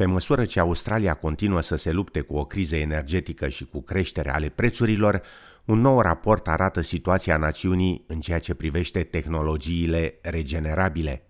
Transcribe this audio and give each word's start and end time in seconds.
Pe 0.00 0.06
măsură 0.06 0.44
ce 0.44 0.60
Australia 0.60 1.14
continuă 1.14 1.60
să 1.60 1.76
se 1.76 1.90
lupte 1.90 2.20
cu 2.20 2.36
o 2.36 2.44
criză 2.44 2.76
energetică 2.76 3.48
și 3.48 3.64
cu 3.64 3.82
creșterea 3.82 4.34
ale 4.34 4.48
prețurilor, 4.48 5.22
un 5.64 5.80
nou 5.80 6.00
raport 6.00 6.48
arată 6.48 6.80
situația 6.80 7.36
națiunii 7.36 8.04
în 8.06 8.20
ceea 8.20 8.38
ce 8.38 8.54
privește 8.54 9.02
tehnologiile 9.02 10.18
regenerabile. 10.22 11.28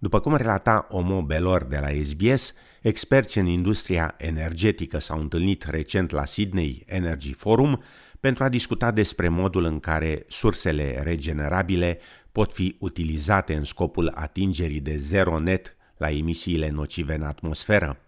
După 0.00 0.20
cum 0.20 0.36
relata 0.36 0.86
Omo 0.88 1.22
Belor 1.22 1.64
de 1.64 1.78
la 1.80 1.88
SBS, 2.02 2.54
experți 2.80 3.38
în 3.38 3.46
industria 3.46 4.14
energetică 4.18 4.98
s-au 4.98 5.18
întâlnit 5.18 5.62
recent 5.62 6.10
la 6.10 6.24
Sydney 6.24 6.82
Energy 6.86 7.32
Forum 7.32 7.82
pentru 8.20 8.44
a 8.44 8.48
discuta 8.48 8.90
despre 8.90 9.28
modul 9.28 9.64
în 9.64 9.80
care 9.80 10.24
sursele 10.28 11.00
regenerabile 11.02 11.98
pot 12.32 12.52
fi 12.52 12.76
utilizate 12.78 13.54
în 13.54 13.64
scopul 13.64 14.12
atingerii 14.14 14.80
de 14.80 14.96
zero 14.96 15.38
net 15.38 15.76
la 16.02 16.10
emisiile 16.10 16.70
nocive 16.70 17.14
în 17.14 17.22
atmosferă. 17.22 17.98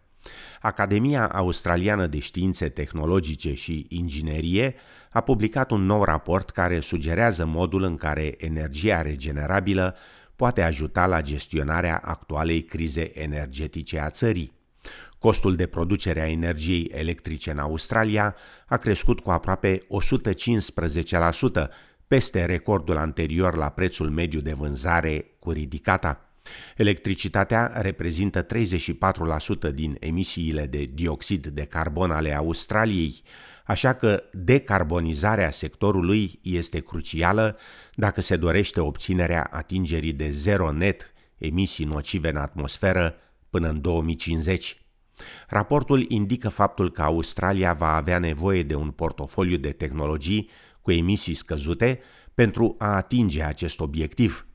Academia 0.61 1.29
Australiană 1.29 2.07
de 2.07 2.19
Științe 2.19 2.69
Tehnologice 2.69 3.55
și 3.55 3.87
Inginerie 3.89 4.75
a 5.11 5.20
publicat 5.20 5.70
un 5.70 5.87
nou 5.87 6.05
raport 6.05 6.51
care 6.51 6.80
sugerează 6.80 7.45
modul 7.45 7.83
în 7.83 7.97
care 7.97 8.34
energia 8.39 9.03
regenerabilă 9.03 9.97
poate 10.37 10.62
ajuta 10.62 11.07
la 11.07 11.23
gestionarea 11.23 12.01
actualei 12.05 12.62
crize 12.62 13.20
energetice 13.20 13.98
a 13.98 14.11
țării. 14.11 14.53
Costul 15.19 15.56
de 15.56 15.67
producere 15.67 16.20
a 16.20 16.31
energiei 16.31 16.91
electrice 16.95 17.51
în 17.51 17.59
Australia 17.59 18.37
a 18.67 18.77
crescut 18.77 19.20
cu 19.20 19.31
aproape 19.31 19.79
115%, 19.79 19.83
peste 22.06 22.45
recordul 22.45 22.97
anterior 22.97 23.56
la 23.56 23.69
prețul 23.69 24.11
mediu 24.11 24.41
de 24.41 24.53
vânzare 24.53 25.27
cu 25.39 25.51
ridicata. 25.51 26.23
Electricitatea 26.77 27.73
reprezintă 27.75 28.47
34% 28.47 28.47
din 29.75 29.97
emisiile 30.00 30.67
de 30.67 30.91
dioxid 30.95 31.47
de 31.47 31.64
carbon 31.64 32.11
ale 32.11 32.34
Australiei, 32.34 33.23
așa 33.64 33.92
că 33.92 34.23
decarbonizarea 34.33 35.51
sectorului 35.51 36.39
este 36.42 36.81
crucială 36.81 37.59
dacă 37.95 38.20
se 38.20 38.36
dorește 38.36 38.81
obținerea 38.81 39.48
atingerii 39.53 40.12
de 40.12 40.31
zero 40.31 40.73
net 40.73 41.12
emisii 41.39 41.84
nocive 41.84 42.28
în 42.28 42.36
atmosferă 42.36 43.17
până 43.51 43.69
în 43.69 43.81
2050. 43.81 44.77
Raportul 45.48 46.05
indică 46.08 46.48
faptul 46.48 46.91
că 46.91 47.03
Australia 47.03 47.73
va 47.73 47.95
avea 47.95 48.19
nevoie 48.19 48.62
de 48.62 48.75
un 48.75 48.91
portofoliu 48.91 49.56
de 49.56 49.70
tehnologii 49.70 50.51
cu 50.81 50.92
emisii 50.92 51.34
scăzute 51.34 52.01
pentru 52.34 52.75
a 52.79 52.95
atinge 52.95 53.42
acest 53.42 53.81
obiectiv. 53.81 54.47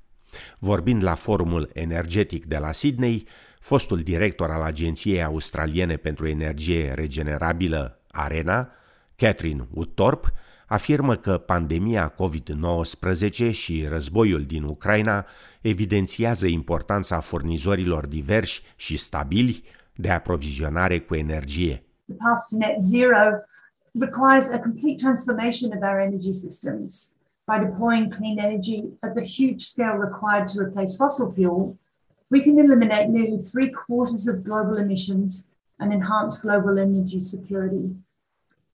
Vorbind 0.59 1.03
la 1.03 1.15
forumul 1.15 1.69
energetic 1.73 2.45
de 2.45 2.57
la 2.57 2.71
Sydney, 2.71 3.27
fostul 3.59 3.99
director 3.99 4.51
al 4.51 4.61
Agenției 4.61 5.23
Australiene 5.23 5.95
pentru 5.95 6.27
Energie 6.27 6.91
Regenerabilă, 6.93 7.99
ARENA, 8.11 8.69
Catherine 9.15 9.67
Woodthorpe, 9.73 10.27
afirmă 10.67 11.15
că 11.15 11.37
pandemia 11.37 12.13
COVID-19 12.13 13.51
și 13.51 13.85
războiul 13.89 14.43
din 14.43 14.63
Ucraina 14.63 15.25
evidențiază 15.61 16.47
importanța 16.47 17.19
furnizorilor 17.19 18.07
diversi 18.07 18.61
și 18.75 18.97
stabili 18.97 19.63
de 19.95 20.09
aprovizionare 20.09 20.99
cu 20.99 21.15
energie. 21.15 21.83
The 22.05 22.15
path 22.15 22.45
to 22.49 22.57
net 22.57 22.81
zero 22.81 23.17
requires 23.91 24.51
a 24.51 24.59
complete 24.59 25.01
transformation 25.01 25.71
of 25.75 25.81
our 25.81 25.99
energy 25.99 26.33
systems 26.33 27.18
by 27.49 27.57
deploying 27.57 28.11
clean 28.17 28.37
energy 28.47 28.79
at 29.05 29.15
the 29.15 29.25
huge 29.35 29.61
scale 29.73 29.95
required 30.07 30.45
to 30.49 30.59
replace 30.65 30.93
fossil 31.01 31.31
fuel. 31.35 31.61
We 32.33 32.39
can 32.45 32.55
eliminate 32.59 33.09
nearly 33.09 33.39
three 33.51 33.69
quarters 33.81 34.27
of 34.31 34.43
global 34.47 34.77
emissions 34.77 35.31
and 35.79 35.91
enhance 35.91 36.33
global 36.45 36.77
energy 36.77 37.21
security. 37.21 37.85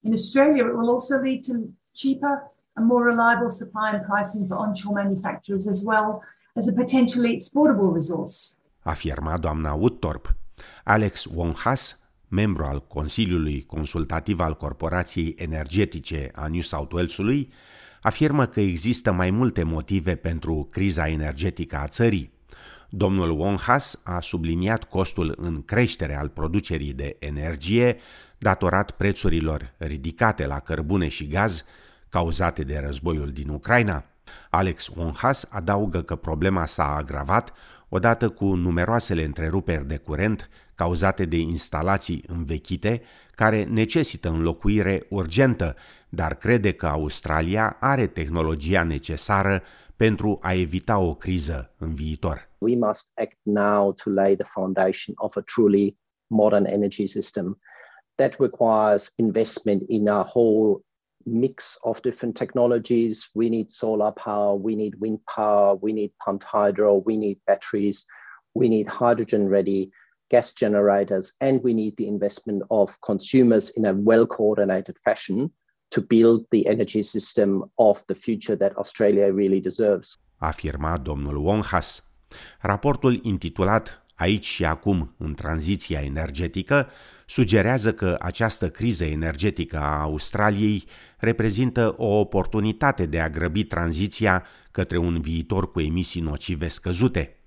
In 0.04 0.12
Australia, 0.20 0.64
it 0.68 0.76
will 0.78 0.90
also 0.96 1.16
lead 1.28 1.42
to 1.50 1.54
cheaper 2.02 2.36
and 2.76 2.86
more 2.86 3.04
reliable 3.12 3.50
supply 3.50 3.88
and 3.96 4.04
pricing 4.06 4.46
for 4.48 4.58
onshore 4.58 4.96
manufacturers 5.04 5.66
as 5.74 5.80
well 5.90 6.22
as 6.58 6.68
a 6.68 6.74
potentially 6.82 7.32
exportable 7.38 7.92
resource. 8.00 8.60
Afirma 8.84 9.38
doamna 9.38 9.74
Woodthorpe. 9.74 10.36
Alex 10.84 11.26
Wonhas, 11.36 12.00
membru 12.28 12.64
al 12.66 12.80
Consiliului 12.88 13.66
Consultativ 13.66 14.40
al 14.40 14.56
Corporației 14.56 15.36
Energetice 15.38 16.32
a 16.34 16.48
New 16.48 16.62
South 16.62 16.94
Walesului, 16.94 17.54
afirmă 18.06 18.46
că 18.46 18.60
există 18.60 19.12
mai 19.12 19.30
multe 19.30 19.64
motive 19.64 20.16
pentru 20.16 20.68
criza 20.72 21.08
energetică 21.08 21.76
a 21.76 21.88
țării. 21.88 22.32
Domnul 22.90 23.30
Wonhas 23.40 24.02
a 24.04 24.20
subliniat 24.20 24.84
costul 24.84 25.34
în 25.38 25.64
creștere 25.64 26.16
al 26.16 26.30
producerii 26.30 26.94
de 26.94 27.16
energie 27.20 27.98
datorat 28.38 28.92
prețurilor 28.92 29.74
ridicate 29.78 30.46
la 30.46 30.60
cărbune 30.60 31.08
și 31.08 31.28
gaz 31.28 31.66
cauzate 32.10 32.64
de 32.64 32.82
războiul 32.86 33.32
din 33.32 33.50
Ucraina. 33.50 34.04
Alex 34.50 34.88
Wonhas 34.96 35.48
adaugă 35.50 36.02
că 36.02 36.16
problema 36.16 36.66
s-a 36.66 36.96
agravat 36.96 37.54
odată 37.90 38.30
cu 38.30 38.46
numeroasele 38.46 39.24
întreruperi 39.24 39.88
de 39.88 39.98
curent 39.98 40.50
cauzate 40.76 41.26
de 41.26 41.38
instalații 41.38 42.24
învechite 42.28 43.02
care 43.36 43.64
necesită 43.64 44.30
înlocuire 44.30 45.06
urgentă, 45.10 45.76
dar 46.10 46.36
crede 46.36 46.72
că 46.72 46.86
Australia 46.86 47.78
are 47.80 48.08
tehnologia 48.08 48.84
necesară 48.84 49.64
pentru 49.96 50.40
a 50.42 50.54
evita 50.54 50.98
o 50.98 51.16
criză 51.16 51.74
în 51.78 51.94
viitor. 51.94 52.50
We 52.58 52.76
must 52.76 53.12
act 53.16 53.38
now 53.42 53.94
to 53.94 54.10
lay 54.10 54.36
the 54.36 54.46
foundation 54.46 55.16
of 55.18 55.36
a 55.36 55.42
truly 55.42 55.98
modern 56.28 56.66
energy 56.66 57.08
system. 57.08 57.60
That 58.16 58.36
requires 58.40 59.14
investment 59.16 59.84
in 59.88 60.10
a 60.10 60.32
whole 60.34 60.85
mix 61.26 61.78
of 61.86 62.02
different 62.02 62.36
technologies. 62.36 63.30
We 63.34 63.50
need 63.50 63.72
solar 63.72 64.12
power, 64.12 64.56
we 64.56 64.76
need 64.76 65.00
wind 65.00 65.20
power, 65.26 65.76
we 65.76 65.94
need 65.94 66.12
pumped 66.24 66.44
hydro, 66.44 67.04
we 67.06 67.18
need 67.18 67.40
batteries, 67.48 68.06
we 68.54 68.70
need 68.70 68.88
hydrogen 68.88 69.50
ready 69.50 69.92
gas 70.30 70.54
generators, 70.54 71.34
and 71.42 71.62
we 71.64 71.74
need 71.74 71.96
the 71.98 72.08
investment 72.08 72.64
of 72.72 73.00
consumers 73.02 73.70
in 73.72 73.86
a 73.86 73.94
well 73.94 74.26
coordinated 74.26 74.98
fashion 75.06 75.52
to 75.92 76.02
build 76.02 76.46
the 76.52 76.66
energy 76.68 77.04
system 77.04 77.64
of 77.78 78.04
the 78.08 78.16
future 78.16 78.56
that 78.56 78.76
Australia 78.78 79.32
really 79.32 79.62
deserves. 79.62 80.18
Afirma 80.42 80.98
domnul 80.98 81.38
Wonhas. 81.44 82.02
Raportul 82.62 83.22
intitulat 83.24 84.05
Aici 84.16 84.46
și 84.46 84.66
acum, 84.66 85.14
în 85.18 85.34
tranziția 85.34 86.00
energetică, 86.00 86.90
sugerează 87.26 87.94
că 87.94 88.16
această 88.20 88.70
criză 88.70 89.06
energetică 89.06 89.78
a 89.78 90.02
Australiei 90.02 90.84
reprezintă 91.18 91.94
o 91.98 92.20
oportunitate 92.20 93.06
de 93.06 93.20
a 93.20 93.30
grăbi 93.30 93.64
tranziția 93.64 94.46
către 94.72 94.98
un 94.98 95.22
viitor 95.22 95.72
cu 95.72 95.82
emisii 95.82 96.22
nocive 96.22 96.68
scăzute. 96.68 97.40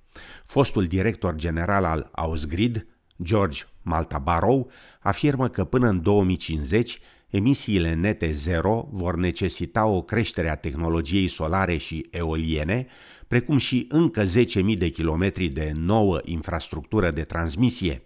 Fostul 0.45 0.85
director 0.85 1.35
general 1.35 1.85
al 1.85 2.09
Ausgrid, 2.13 2.87
George 3.23 3.63
Maltabarrow, 3.83 4.71
afirmă 5.01 5.49
că 5.49 5.65
până 5.65 5.89
în 5.89 6.03
2050 6.03 7.01
emisiile 7.31 7.95
nete 7.95 8.31
zero 8.33 8.89
vor 8.91 9.17
necesita 9.17 9.87
o 9.87 10.03
creștere 10.03 10.49
a 10.49 10.55
tehnologiei 10.55 11.29
solare 11.29 11.77
și 11.77 12.07
eoliene, 12.11 12.87
precum 13.29 13.59
și 13.59 13.87
încă 13.89 14.23
10.000 14.25 14.79
de 14.79 14.89
kilometri 14.89 15.49
de 15.49 15.73
nouă 15.75 16.21
infrastructură 16.25 17.11
de 17.11 17.23
transmisie. 17.23 18.03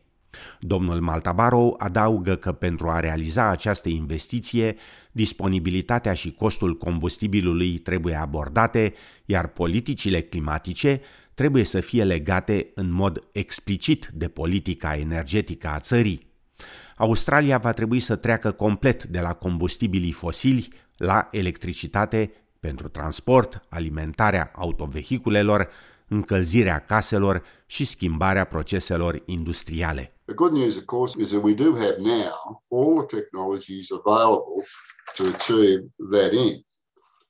Domnul 0.61 1.01
Maltabaro 1.01 1.75
adaugă 1.79 2.37
că 2.37 2.53
pentru 2.53 2.89
a 2.89 3.01
realiza 3.01 3.49
această 3.49 3.89
investiție, 3.89 4.77
disponibilitatea 5.13 6.15
și 6.15 6.31
costul 6.31 6.77
combustibilului 6.77 7.79
trebuie 7.79 8.15
abordate, 8.15 8.95
iar 9.25 9.49
politicile 9.49 10.21
climatice 10.21 11.01
trebuie 11.35 11.65
să 11.65 11.81
fie 11.81 12.05
legate 12.05 12.71
în 12.75 12.93
mod 12.93 13.29
explicit 13.33 14.11
de 14.15 14.29
politica 14.29 14.97
energetică 14.97 15.69
a 15.69 15.79
țării. 15.79 16.32
Australia 16.97 17.59
va 17.59 17.73
trebui 17.73 18.01
să 18.01 18.17
treacă 18.17 18.53
complet 18.53 19.05
de 19.05 19.21
la 19.21 19.35
combustibilii 19.35 20.13
fosili 20.13 20.69
la 20.97 21.29
electricitate 21.31 22.33
pentru 22.61 22.89
transport, 22.89 23.67
alimentarea 23.69 24.51
autovehiculelor, 24.55 25.69
încălzirea 26.09 26.85
caselor 26.85 27.43
și 27.67 27.85
schimbarea 27.85 28.45
proceselor 28.45 29.23
industriale. 29.25 30.17
The 30.25 30.35
good 30.35 30.53
news, 30.53 30.77
of 30.77 30.85
course, 30.85 31.21
is 31.21 31.31
that 31.31 31.43
we 31.43 31.55
do 31.55 31.75
have 31.75 31.97
now 31.99 32.63
all 32.69 33.07
the 33.07 33.17
technologies 33.17 33.91
available 33.91 34.63
to 35.15 35.23
achieve 35.23 35.81
that 36.13 36.33
end. 36.33 36.65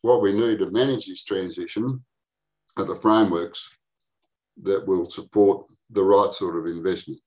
What 0.00 0.20
we 0.20 0.32
need 0.32 0.58
to 0.58 0.68
manage 0.70 1.04
this 1.06 1.22
transition 1.22 1.84
are 2.74 2.86
the 2.92 2.98
frameworks 3.00 3.78
that 4.62 4.86
will 4.86 5.04
support 5.08 5.66
the 5.92 6.02
right 6.02 6.32
sort 6.32 6.56
of 6.56 6.66
investment. 6.66 7.20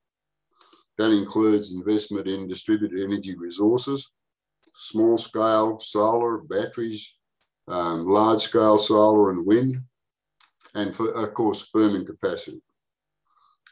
That 0.98 1.12
includes 1.12 1.74
investment 1.74 2.28
in 2.28 2.48
distributed 2.48 3.00
energy 3.04 3.36
resources, 3.36 4.14
small 4.74 5.18
scale 5.18 5.80
solar, 5.80 6.38
batteries, 6.40 7.16
um, 7.68 8.08
large 8.08 8.42
scale 8.42 8.78
solar 8.78 9.32
and 9.32 9.46
wind, 9.46 9.82
and 10.74 10.94
for, 10.96 11.12
of 11.12 11.34
course, 11.34 11.70
firming 11.74 12.06
capacity. 12.06 12.62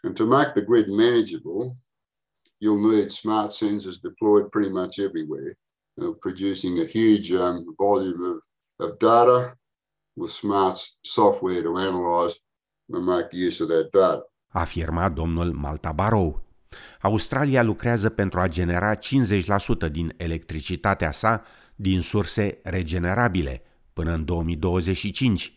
And 0.04 0.16
to 0.18 0.26
make 0.26 0.54
the 0.54 0.62
grid 0.62 0.90
manageable, 0.90 1.76
you'll 2.60 2.92
need 2.92 3.12
smart 3.12 3.52
sensors 3.52 4.02
deployed 4.02 4.52
pretty 4.52 4.70
much 4.70 5.00
everywhere, 5.00 5.56
uh, 6.02 6.12
producing 6.22 6.80
a 6.82 6.86
huge 6.86 7.32
um, 7.32 7.66
volume 7.78 8.22
of, 8.24 8.88
of 8.88 9.00
data 9.00 9.56
with 10.16 10.32
smart 10.32 10.78
software 11.04 11.62
to 11.62 11.78
analyze 11.78 12.40
and 12.90 13.06
make 13.06 13.34
use 13.34 13.62
of 13.62 13.70
that 13.70 13.92
data. 13.92 14.24
Afirma 14.56 15.10
domnul 15.10 15.54
Malta. 15.54 15.94
Australia 17.02 17.64
lucrează 17.64 18.10
pentru 18.10 18.40
a 18.40 18.48
genera 18.48 18.96
50% 18.96 19.00
din 19.92 20.14
electricitatea 20.18 21.12
sa 21.12 21.44
din 21.76 22.02
surse 22.02 22.58
regenerabile 22.64 23.62
până 23.94 24.14
în 24.14 24.26
2025. 24.26 25.54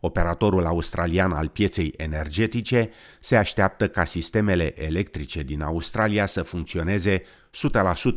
Operatorul 0.00 0.66
australian 0.66 1.32
al 1.32 1.48
pieței 1.48 1.92
energetice 1.96 2.90
se 3.20 3.36
așteaptă 3.36 3.88
ca 3.88 4.04
sistemele 4.04 4.82
electrice 4.84 5.42
din 5.42 5.62
Australia 5.62 6.26
să 6.26 6.42
funcționeze 6.42 7.22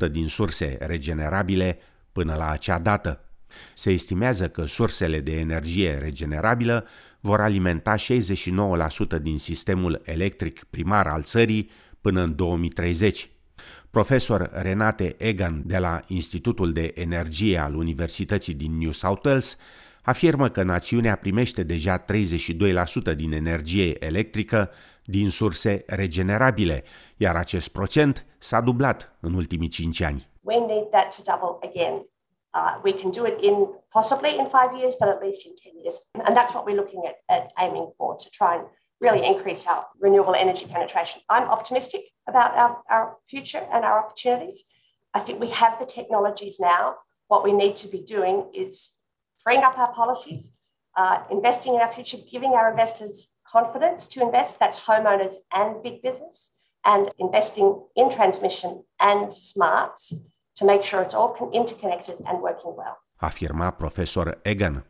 100% 0.08 0.12
din 0.12 0.28
surse 0.28 0.78
regenerabile 0.80 1.80
până 2.12 2.36
la 2.36 2.50
acea 2.50 2.80
dată. 2.80 3.24
Se 3.74 3.92
estimează 3.92 4.50
că 4.50 4.66
sursele 4.66 5.20
de 5.20 5.40
energie 5.40 5.98
regenerabilă 6.02 6.88
vor 7.20 7.42
alimenta 7.42 7.96
69% 7.96 9.22
din 9.22 9.38
sistemul 9.38 10.02
electric 10.04 10.64
primar 10.70 11.08
al 11.08 11.24
țării 11.24 11.70
până 12.02 12.22
în 12.22 12.36
2030. 12.36 13.30
Profesor 13.90 14.50
Renate 14.54 15.16
Egan 15.18 15.62
de 15.66 15.78
la 15.78 16.02
Institutul 16.08 16.74
de 16.74 16.92
Energie 16.96 17.58
al 17.58 17.76
Universității 17.76 18.54
din 18.54 18.78
New 18.78 18.92
South 18.92 19.26
Wales 19.26 19.58
afirmă 20.04 20.50
că 20.50 20.64
națiunea 20.64 21.16
primește 21.16 21.64
deja 21.64 22.04
32% 22.04 22.06
din 23.16 23.32
energie 23.32 24.06
electrică 24.06 24.70
din 25.06 25.30
surse 25.30 25.84
regenerabile, 25.88 26.84
iar 27.18 27.36
acest 27.36 27.68
procent 27.68 28.26
s-a 28.40 28.62
dublat 28.62 29.16
în 29.20 29.34
ultimii 29.34 29.68
5 29.68 30.02
ani. 30.02 30.30
We 30.42 30.58
need 30.60 30.90
that 30.90 31.16
to 31.16 31.22
double 31.32 31.70
again. 31.70 31.94
Uh, 32.54 32.82
we 32.84 32.94
can 32.94 33.12
do 33.12 33.26
it 33.26 33.42
in 33.42 33.56
possibly 33.90 34.32
in 34.40 34.46
five 34.46 34.72
years, 34.80 34.96
but 35.00 35.08
at 35.08 35.22
least 35.22 35.46
in 35.46 35.54
10 35.56 35.74
years. 35.82 36.10
And 36.28 36.36
that's 36.38 36.54
what 36.54 36.64
we're 36.66 36.80
looking 36.82 37.04
at, 37.06 37.16
at 37.36 37.44
aiming 37.66 37.88
for 37.98 38.16
to 38.24 38.28
try 38.40 38.52
and 38.58 38.66
really 39.02 39.26
increase 39.26 39.66
our 39.68 39.86
renewable 40.00 40.36
energy 40.36 40.66
penetration. 40.66 41.22
I'm 41.30 41.48
optimistic 41.48 42.02
about 42.28 42.54
our, 42.56 42.82
our 42.90 43.18
future 43.28 43.66
and 43.72 43.86
our 43.86 44.00
opportunities. 44.00 44.66
I 45.14 45.20
think 45.20 45.40
we 45.40 45.50
have 45.50 45.80
the 45.80 45.86
technologies 45.86 46.60
now. 46.60 46.96
What 47.28 47.44
we 47.44 47.52
need 47.52 47.76
to 47.78 47.88
be 47.88 48.02
doing 48.02 48.50
is 48.54 48.98
freeing 49.44 49.64
up 49.64 49.78
our 49.78 49.92
policies, 49.94 50.58
uh, 50.96 51.24
investing 51.32 51.76
in 51.76 51.82
our 51.82 51.92
future, 51.92 52.18
giving 52.30 52.52
our 52.52 52.70
investors 52.70 53.36
confidence 53.48 54.08
to 54.08 54.22
invest. 54.22 54.60
That's 54.60 54.86
homeowners 54.86 55.36
and 55.54 55.82
big 55.82 56.02
business, 56.02 56.52
and 56.86 57.10
investing 57.20 57.84
in 57.96 58.10
transmission 58.10 58.84
and 59.00 59.34
smarts 59.34 60.14
to 60.58 60.66
make 60.66 60.84
sure 60.84 61.02
it's 61.02 61.14
all 61.14 61.50
interconnected 61.54 62.18
and 62.28 62.42
working 62.42 62.76
well. 62.76 62.98
Afirma 63.22 63.78
Professor 63.78 64.38
Egan. 64.46 64.84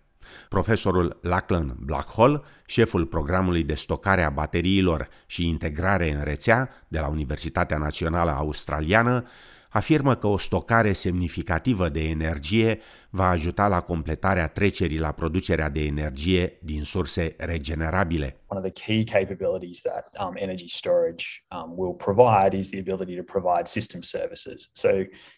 Profesorul 0.49 1.19
Lachlan 1.21 1.75
Blackhall, 1.79 2.45
șeful 2.65 3.05
programului 3.05 3.63
de 3.63 3.73
stocare 3.73 4.23
a 4.23 4.29
bateriilor 4.29 5.07
și 5.25 5.47
integrare 5.47 6.13
în 6.13 6.23
rețea 6.23 6.69
de 6.87 6.99
la 6.99 7.07
Universitatea 7.07 7.77
Națională 7.77 8.31
Australiană, 8.31 9.27
afirmă 9.69 10.15
că 10.15 10.27
o 10.27 10.37
stocare 10.37 10.93
semnificativă 10.93 11.89
de 11.89 11.99
energie 11.99 12.79
va 13.09 13.29
ajuta 13.29 13.67
la 13.67 13.81
completarea 13.81 14.47
trecerii 14.47 14.99
la 14.99 15.11
producerea 15.11 15.69
de 15.69 15.79
energie 15.79 16.59
din 16.61 16.83
surse 16.83 17.35
regenerabile. 17.37 18.37
One 18.47 18.67
of 18.67 18.73
the 18.73 18.85
key 18.85 19.03
capabilities 19.03 19.81
that 19.81 20.07
um, 20.19 20.33
energy 20.35 20.67
storage 20.67 21.25
um, 21.51 21.73
will 21.75 21.93
provide 21.93 22.57
is 22.57 22.69
the 22.69 22.79
ability 22.79 23.15
to 23.15 23.23
provide 23.23 23.65
system 23.65 24.01
services. 24.01 24.69
So, 24.73 24.89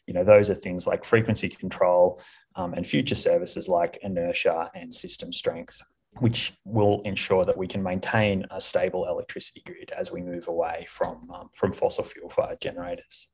you 0.05 0.13
know, 0.13 0.23
those 0.35 0.51
are 0.51 0.59
things 0.59 0.85
like 0.85 1.03
frequency 1.03 1.47
control 1.47 2.19
um, 2.55 2.73
and 2.73 2.85
future 2.85 3.19
services 3.19 3.67
like 3.67 3.99
inertia 4.01 4.69
and 4.73 4.93
system 4.93 5.31
strength 5.31 5.75
which 6.19 6.53
will 6.65 7.01
ensure 7.05 7.45
that 7.45 7.57
we 7.57 7.67
can 7.67 7.81
maintain 7.81 8.45
a 8.51 8.59
stable 8.59 9.07
electricity 9.07 9.61
grid 9.65 9.91
as 9.97 10.11
we 10.11 10.21
move 10.21 10.45
away 10.47 10.85
from, 10.87 11.29
um, 11.31 11.49
from 11.53 11.71
fossil 11.71 12.03
fuel 12.03 12.29
fired 12.29 12.59
generators. 12.59 13.27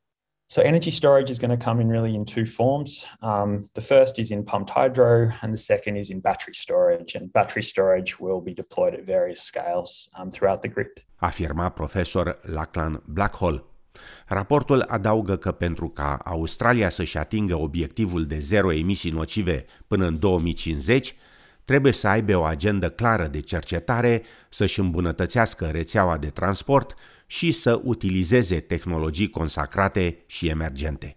So 0.49 0.61
energy 0.61 0.91
storage 0.91 1.29
is 1.29 1.39
going 1.39 1.51
to 1.51 1.65
come 1.65 1.81
in 1.81 1.89
really 1.89 2.15
in 2.15 2.23
two 2.23 2.45
forms. 2.45 3.05
Um, 3.21 3.69
the 3.73 3.81
first 3.81 4.17
is 4.17 4.31
in 4.31 4.43
pumped 4.43 4.69
hydro, 4.69 5.29
and 5.41 5.53
the 5.53 5.57
second 5.57 5.97
is 5.97 6.09
in 6.09 6.21
battery 6.21 6.53
storage. 6.53 7.15
And 7.15 7.33
battery 7.33 7.63
storage 7.63 8.17
will 8.19 8.39
be 8.39 8.53
deployed 8.53 8.93
at 8.93 9.05
various 9.05 9.41
scales 9.41 10.09
um, 10.17 10.31
throughout 10.31 10.61
the 10.61 10.69
grid. 10.69 10.87
Afirma 11.21 11.69
profesor 11.69 12.39
Lachlan 12.43 13.01
Blackhall. 13.05 13.63
Raportul 14.27 14.81
adaugă 14.81 15.35
că 15.35 15.51
pentru 15.51 15.89
ca 15.89 16.15
Australia 16.15 16.89
să-și 16.89 17.17
atingă 17.17 17.55
obiectivul 17.55 18.25
de 18.25 18.39
zero 18.39 18.73
emisii 18.73 19.11
nocive 19.11 19.65
până 19.87 20.05
în 20.05 20.19
2050, 20.19 21.15
trebuie 21.67 21.93
să 21.93 22.07
aibă 22.07 22.35
o 22.35 22.43
agendă 22.43 22.89
clară 22.89 23.27
de 23.27 23.39
cercetare, 23.39 24.23
să-și 24.49 24.79
îmbunătățească 24.79 25.65
rețeaua 25.65 26.17
de 26.17 26.27
transport 26.27 26.93
și 27.25 27.51
să 27.51 27.81
utilizeze 27.83 28.59
tehnologii 28.59 29.29
consacrate 29.29 30.17
și 30.25 30.47
emergente. 30.47 31.16